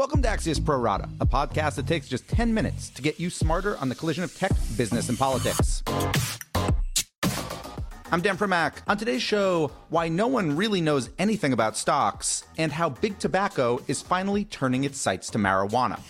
[0.00, 3.28] Welcome to Axios Pro Rata, a podcast that takes just 10 minutes to get you
[3.28, 5.82] smarter on the collision of tech, business, and politics.
[8.10, 8.76] I'm Dan Primack.
[8.86, 13.78] On today's show, why no one really knows anything about stocks and how big tobacco
[13.88, 16.00] is finally turning its sights to marijuana.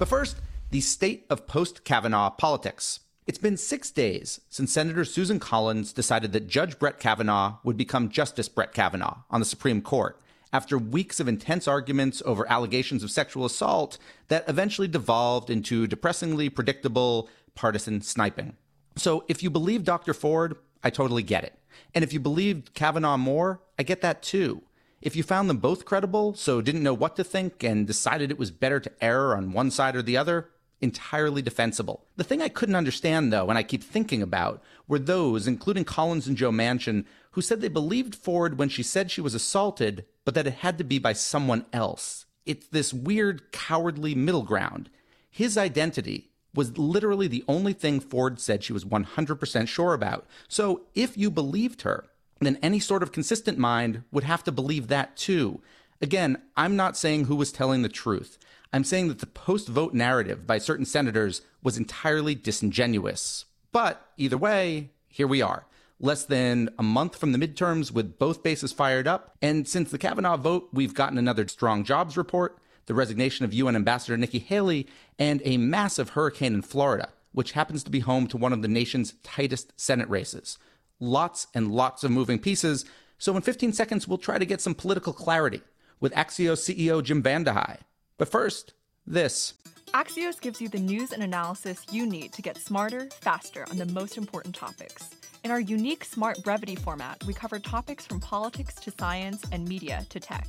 [0.00, 0.38] But first,
[0.72, 2.98] the state of post Kavanaugh politics.
[3.28, 8.08] It's been six days since Senator Susan Collins decided that Judge Brett Kavanaugh would become
[8.08, 10.20] Justice Brett Kavanaugh on the Supreme Court
[10.52, 13.98] after weeks of intense arguments over allegations of sexual assault
[14.28, 18.56] that eventually devolved into depressingly predictable partisan sniping.
[18.96, 20.14] So if you believe Dr.
[20.14, 21.54] Ford, I totally get it.
[21.94, 24.62] And if you believed Kavanaugh more, I get that too.
[25.00, 28.38] If you found them both credible, so didn't know what to think and decided it
[28.38, 32.04] was better to err on one side or the other, entirely defensible.
[32.16, 36.26] The thing I couldn't understand, though, and I keep thinking about, were those, including Collins
[36.26, 40.34] and Joe Manchin, who said they believed Ford when she said she was assaulted, but
[40.34, 42.26] that it had to be by someone else.
[42.46, 44.88] It's this weird, cowardly middle ground.
[45.30, 50.26] His identity was literally the only thing Ford said she was 100% sure about.
[50.48, 52.06] So if you believed her,
[52.40, 55.60] then any sort of consistent mind would have to believe that too.
[56.00, 58.38] Again, I'm not saying who was telling the truth.
[58.72, 63.44] I'm saying that the post vote narrative by certain senators was entirely disingenuous.
[63.72, 65.66] But either way, here we are
[66.00, 69.36] less than a month from the midterms with both bases fired up.
[69.42, 73.76] And since the Kavanaugh vote, we've gotten another strong jobs report, the resignation of UN
[73.76, 74.86] Ambassador Nikki Haley,
[75.18, 78.68] and a massive hurricane in Florida, which happens to be home to one of the
[78.68, 80.58] nation's tightest Senate races.
[81.00, 82.84] Lots and lots of moving pieces.
[83.18, 85.62] So in 15 seconds, we'll try to get some political clarity
[86.00, 87.78] with Axios CEO Jim VandeHei.
[88.18, 88.74] But first,
[89.06, 89.54] this.
[89.94, 93.86] Axios gives you the news and analysis you need to get smarter, faster on the
[93.86, 95.10] most important topics.
[95.44, 100.04] In our unique Smart Brevity format, we cover topics from politics to science and media
[100.10, 100.46] to tech.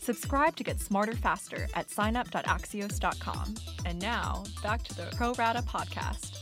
[0.00, 3.54] Subscribe to get smarter faster at signup.axios.com.
[3.84, 6.38] And now, back to the Pro Rata podcast.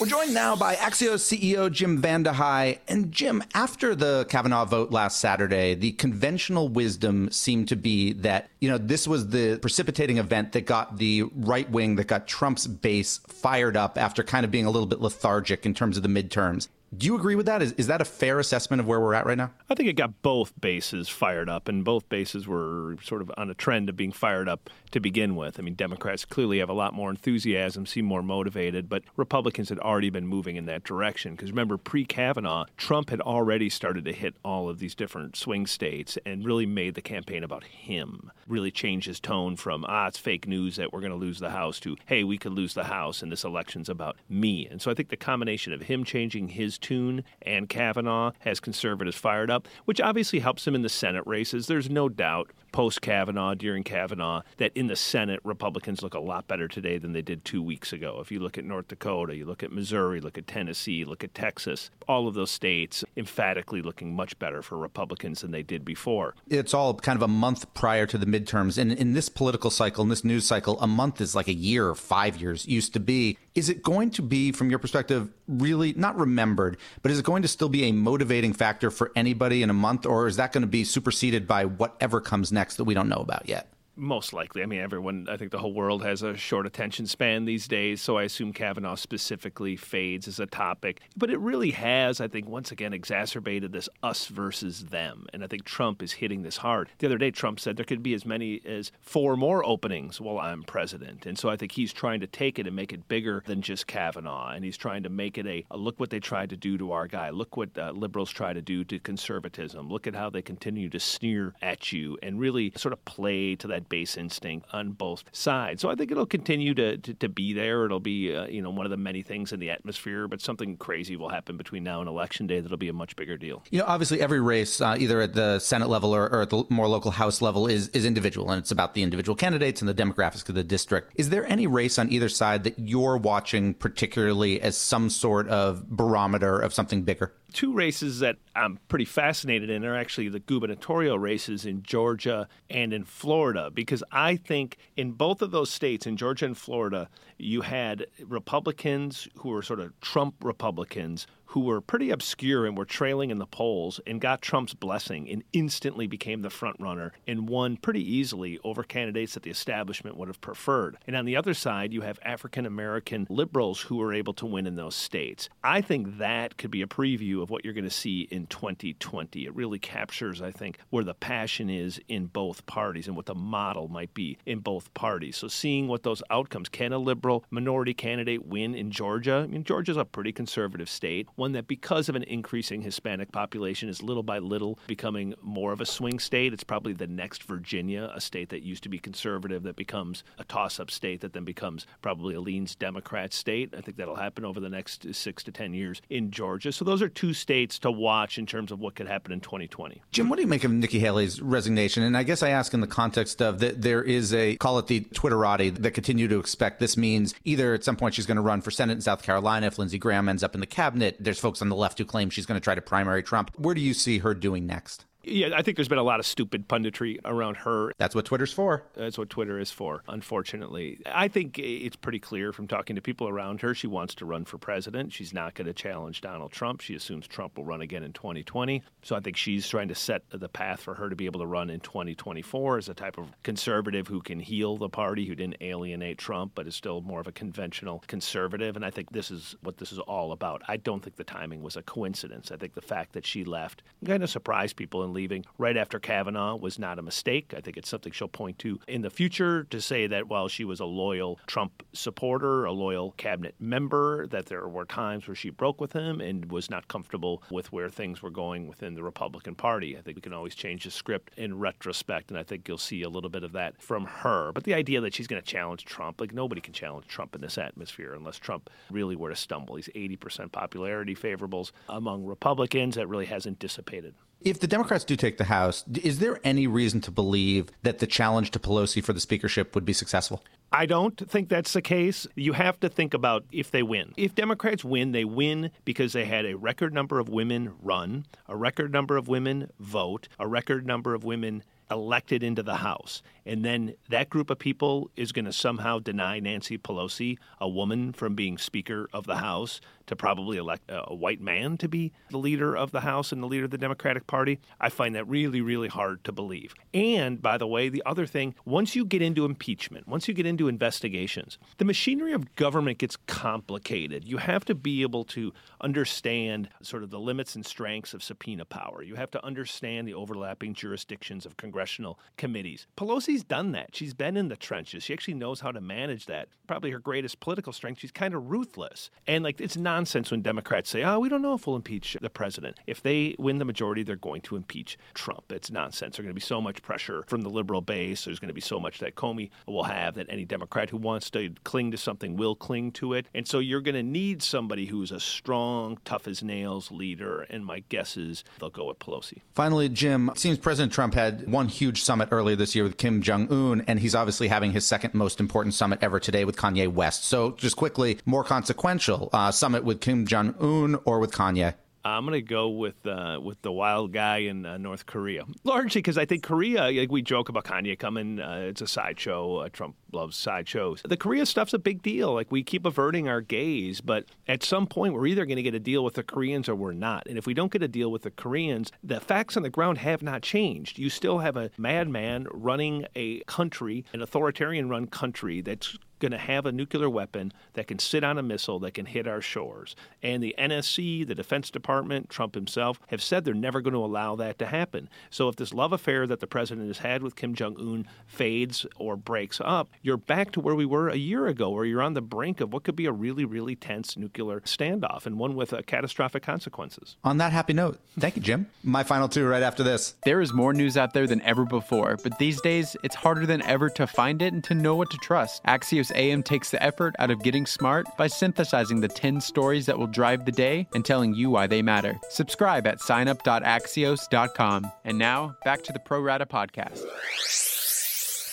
[0.00, 2.78] We're joined now by Axios CEO Jim VandeHei.
[2.86, 8.48] And Jim, after the Kavanaugh vote last Saturday, the conventional wisdom seemed to be that,
[8.60, 12.68] you know, this was the precipitating event that got the right wing, that got Trump's
[12.68, 16.08] base fired up after kind of being a little bit lethargic in terms of the
[16.08, 16.68] midterms.
[16.96, 17.60] Do you agree with that?
[17.60, 19.50] Is, is that a fair assessment of where we're at right now?
[19.68, 23.50] I think it got both bases fired up, and both bases were sort of on
[23.50, 25.58] a trend of being fired up to begin with.
[25.58, 29.78] I mean, Democrats clearly have a lot more enthusiasm, seem more motivated, but Republicans had
[29.80, 31.32] already been moving in that direction.
[31.32, 35.66] Because remember, pre Kavanaugh, Trump had already started to hit all of these different swing
[35.66, 40.16] states and really made the campaign about him, really changed his tone from, ah, it's
[40.16, 42.84] fake news that we're going to lose the House to, hey, we could lose the
[42.84, 44.66] House and this election's about me.
[44.66, 49.16] And so I think the combination of him changing his tune and Kavanaugh has conservatives
[49.16, 51.66] fired up, which obviously helps him in the Senate races.
[51.66, 56.46] There's no doubt post Kavanaugh, during Kavanaugh, that in the Senate, Republicans look a lot
[56.46, 58.18] better today than they did two weeks ago.
[58.20, 61.34] If you look at North Dakota, you look at Missouri, look at Tennessee, look at
[61.34, 66.36] Texas, all of those states emphatically looking much better for Republicans than they did before.
[66.48, 68.78] It's all kind of a month prior to the midterms.
[68.78, 71.88] And in this political cycle, in this news cycle, a month is like a year
[71.88, 73.38] or five years used to be.
[73.56, 77.42] Is it going to be, from your perspective, really not remembered, but is it going
[77.42, 80.62] to still be a motivating factor for anybody in a month, or is that going
[80.62, 83.68] to be superseded by whatever comes next that we don't know about yet?
[83.98, 84.62] Most likely.
[84.62, 88.00] I mean, everyone, I think the whole world has a short attention span these days,
[88.00, 91.00] so I assume Kavanaugh specifically fades as a topic.
[91.16, 95.26] But it really has, I think, once again exacerbated this us versus them.
[95.32, 96.88] And I think Trump is hitting this hard.
[96.98, 100.38] The other day, Trump said there could be as many as four more openings while
[100.38, 101.26] I'm president.
[101.26, 103.86] And so I think he's trying to take it and make it bigger than just
[103.86, 104.50] Kavanaugh.
[104.50, 106.92] And he's trying to make it a, a look what they tried to do to
[106.92, 107.30] our guy.
[107.30, 109.88] Look what uh, liberals try to do to conservatism.
[109.88, 113.66] Look at how they continue to sneer at you and really sort of play to
[113.68, 115.82] that base instinct on both sides.
[115.82, 117.84] So I think it'll continue to, to, to be there.
[117.84, 120.76] It'll be, uh, you know, one of the many things in the atmosphere, but something
[120.76, 123.62] crazy will happen between now and election day that'll be a much bigger deal.
[123.70, 126.64] You know, obviously every race, uh, either at the Senate level or, or, at the
[126.68, 129.94] more local House level, is, is individual, and it's about the individual candidates and the
[129.94, 131.12] demographics of the district.
[131.16, 135.88] Is there any race on either side that you're watching particularly as some sort of
[135.88, 137.32] barometer of something bigger?
[137.52, 142.92] Two races that I'm pretty fascinated in are actually the gubernatorial races in Georgia and
[142.92, 147.08] in Florida, because I think in both of those states, in Georgia and Florida,
[147.38, 152.84] you had Republicans who were sort of Trump Republicans who were pretty obscure and were
[152.84, 157.48] trailing in the polls and got Trump's blessing and instantly became the front runner and
[157.48, 160.98] won pretty easily over candidates that the establishment would have preferred.
[161.06, 164.66] And on the other side, you have African American liberals who were able to win
[164.66, 165.48] in those states.
[165.64, 169.46] I think that could be a preview of what you're going to see in 2020.
[169.46, 173.34] It really captures, I think, where the passion is in both parties and what the
[173.34, 175.38] model might be in both parties.
[175.38, 179.44] So seeing what those outcomes can a liberal minority candidate win in Georgia?
[179.44, 183.88] I mean, Georgia's a pretty conservative state, one that because of an increasing Hispanic population
[183.88, 186.52] is little by little becoming more of a swing state.
[186.52, 190.44] It's probably the next Virginia, a state that used to be conservative that becomes a
[190.44, 193.72] toss-up state that then becomes probably a leans Democrat state.
[193.76, 196.72] I think that'll happen over the next 6 to 10 years in Georgia.
[196.72, 200.02] So those are two states to watch in terms of what could happen in 2020.
[200.10, 202.02] Jim, what do you make of Nikki Haley's resignation?
[202.02, 204.88] And I guess I ask in the context of that there is a call it
[204.88, 208.42] the Twitterati that continue to expect this means either at some point she's going to
[208.42, 211.16] run for Senate in South Carolina if Lindsey Graham ends up in the cabinet.
[211.28, 213.50] There's folks on the left who claim she's going to try to primary Trump.
[213.58, 215.04] Where do you see her doing next?
[215.24, 217.92] Yeah, I think there's been a lot of stupid punditry around her.
[217.98, 218.84] That's what Twitter's for.
[218.94, 221.00] That's what Twitter is for, unfortunately.
[221.06, 224.44] I think it's pretty clear from talking to people around her she wants to run
[224.44, 225.12] for president.
[225.12, 226.80] She's not going to challenge Donald Trump.
[226.80, 228.82] She assumes Trump will run again in 2020.
[229.02, 231.46] So I think she's trying to set the path for her to be able to
[231.46, 235.56] run in 2024 as a type of conservative who can heal the party, who didn't
[235.60, 238.76] alienate Trump, but is still more of a conventional conservative.
[238.76, 240.62] And I think this is what this is all about.
[240.68, 242.52] I don't think the timing was a coincidence.
[242.52, 246.56] I think the fact that she left kind of surprised people leaving right after Kavanaugh
[246.56, 247.54] was not a mistake.
[247.56, 250.64] I think it's something she'll point to in the future to say that while she
[250.64, 255.50] was a loyal Trump supporter, a loyal cabinet member, that there were times where she
[255.50, 259.54] broke with him and was not comfortable with where things were going within the Republican
[259.54, 259.96] Party.
[259.96, 263.02] I think we can always change the script in retrospect, and I think you'll see
[263.02, 264.52] a little bit of that from her.
[264.52, 267.40] But the idea that she's going to challenge Trump, like nobody can challenge Trump in
[267.40, 269.76] this atmosphere unless Trump really were to stumble.
[269.76, 272.96] He's 80% popularity favorables among Republicans.
[272.96, 274.14] That really hasn't dissipated.
[274.40, 278.06] If the Democrats do take the House, is there any reason to believe that the
[278.06, 280.44] challenge to Pelosi for the speakership would be successful?
[280.70, 282.24] I don't think that's the case.
[282.36, 284.14] You have to think about if they win.
[284.16, 288.56] If Democrats win, they win because they had a record number of women run, a
[288.56, 293.22] record number of women vote, a record number of women elected into the House.
[293.46, 298.12] And then that group of people is going to somehow deny Nancy Pelosi, a woman,
[298.12, 302.38] from being Speaker of the House to probably elect a white man to be the
[302.38, 304.58] leader of the House and the leader of the Democratic Party.
[304.80, 306.74] I find that really, really hard to believe.
[306.92, 310.46] And by the way, the other thing, once you get into impeachment, once you get
[310.46, 314.24] into investigations, the machinery of government gets complicated.
[314.24, 318.64] You have to be able to understand sort of the limits and strengths of subpoena
[318.64, 319.02] power.
[319.02, 322.88] You have to understand the overlapping jurisdictions of congressional committees.
[322.96, 323.94] Pelosi's done that.
[323.94, 325.04] She's been in the trenches.
[325.04, 326.48] She actually knows how to manage that.
[326.66, 328.00] Probably her greatest political strength.
[328.00, 329.10] She's kind of ruthless.
[329.28, 332.30] And like it's nonsense when Democrats say, oh, we don't know if we'll impeach the
[332.30, 332.78] president.
[332.88, 335.52] If they win the majority, they're going to impeach Trump.
[335.52, 336.16] It's nonsense.
[336.16, 338.24] There's going to be so much pressure from the liberal base.
[338.24, 341.30] There's going to be so much that Comey will have that any Democrat who wants
[341.30, 343.26] to cling to something will cling to it.
[343.34, 347.42] And so you're going to need somebody who's a strong, tough as nails leader.
[347.42, 349.42] And my guess is they'll go with Pelosi.
[349.54, 353.22] Finally, Jim, it seems President Trump had one huge summit earlier this year with Kim
[353.22, 356.88] Jong un, and he's obviously having his second most important summit ever today with Kanye
[356.88, 357.24] West.
[357.24, 361.74] So just quickly, more consequential uh, summit with Kim Jong Un or with Kanye?
[362.08, 366.00] I'm going to go with uh, with the wild guy in uh, North Korea, largely
[366.00, 366.90] because I think Korea.
[366.90, 369.56] Like we joke about Kanye coming, uh, it's a sideshow.
[369.56, 371.02] Uh, Trump loves sideshows.
[371.06, 372.34] The Korea stuff's a big deal.
[372.34, 375.74] Like we keep averting our gaze, but at some point we're either going to get
[375.74, 377.26] a deal with the Koreans or we're not.
[377.26, 379.98] And if we don't get a deal with the Koreans, the facts on the ground
[379.98, 380.98] have not changed.
[380.98, 386.66] You still have a madman running a country, an authoritarian-run country that's going to have
[386.66, 389.96] a nuclear weapon that can sit on a missile that can hit our shores.
[390.22, 394.36] And the NSC, the Defense Department, Trump himself have said they're never going to allow
[394.36, 395.08] that to happen.
[395.30, 398.86] So if this love affair that the president has had with Kim Jong un fades
[398.96, 402.14] or breaks up, you're back to where we were a year ago, where you're on
[402.14, 405.72] the brink of what could be a really, really tense nuclear standoff and one with
[405.72, 407.16] uh, catastrophic consequences.
[407.24, 408.66] On that happy note, thank you, Jim.
[408.82, 410.14] My final two right after this.
[410.24, 413.62] There is more news out there than ever before, but these days it's harder than
[413.62, 415.62] ever to find it and to know what to trust.
[415.64, 419.98] Axios AM takes the effort out of getting smart by synthesizing the 10 stories that
[419.98, 422.18] will drive the day and telling you why they matter.
[422.30, 424.92] Subscribe at signup.axios.com.
[425.04, 427.04] And now, back to the Pro Rata podcast.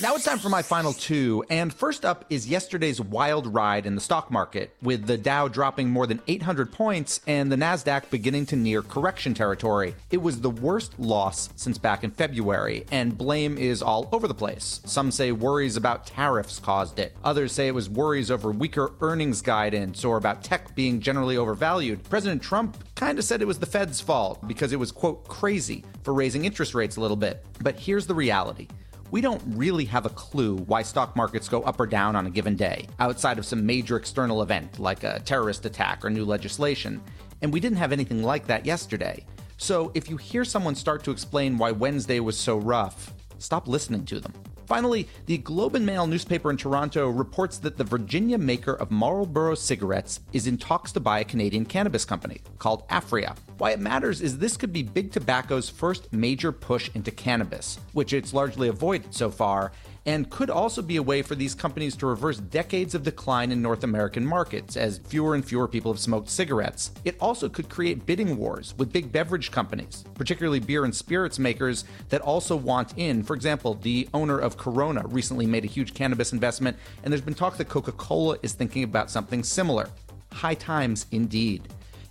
[0.02, 1.46] Now it's time for my final two.
[1.50, 5.90] And first up is yesterday's wild ride in the stock market, with the Dow dropping
[5.90, 9.96] more than 800 points and the NASDAQ beginning to near correction territory.
[10.12, 14.34] It was the worst loss since back in February, and blame is all over the
[14.34, 14.82] place.
[14.84, 19.42] Some say worries about tariffs caused it, others say it was worries over weaker earnings
[19.42, 22.04] guidance or about tech being generally overvalued.
[22.10, 25.86] President Trump kind of said it was the Fed's fault because it was, quote, crazy
[26.04, 27.46] for raising interest rates a little bit.
[27.62, 28.68] But here's the reality
[29.12, 32.30] we don't really have a clue why stock markets go up or down on a
[32.30, 37.02] given day, outside of some major external event like a terrorist attack or new legislation.
[37.42, 39.26] And we didn't have anything like that yesterday.
[39.58, 44.06] So if you hear someone start to explain why Wednesday was so rough, stop listening
[44.06, 44.34] to them.
[44.66, 49.54] Finally, the Globe and Mail newspaper in Toronto reports that the Virginia maker of Marlboro
[49.54, 53.36] cigarettes is in talks to buy a Canadian cannabis company called Aphria.
[53.58, 58.12] Why it matters is this could be Big Tobacco's first major push into cannabis, which
[58.12, 59.72] it's largely avoided so far,
[60.06, 63.62] and could also be a way for these companies to reverse decades of decline in
[63.62, 66.92] North American markets as fewer and fewer people have smoked cigarettes.
[67.06, 71.86] It also could create bidding wars with big beverage companies, particularly beer and spirits makers
[72.10, 73.24] that also want in.
[73.24, 77.34] For example, the owner of Corona recently made a huge cannabis investment, and there's been
[77.34, 79.90] talk that Coca Cola is thinking about something similar.
[80.34, 81.70] High times indeed.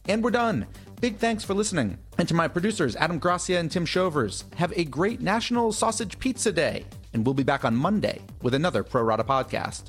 [0.08, 0.66] And we're done.
[1.04, 1.98] Big thanks for listening.
[2.16, 6.50] And to my producers, Adam Gracia and Tim Shovers, have a great National Sausage Pizza
[6.50, 9.82] Day and we'll be back on Monday with another Pro Rata podcast.